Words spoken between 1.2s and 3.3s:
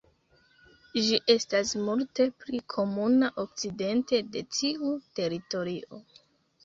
estas multe pli komuna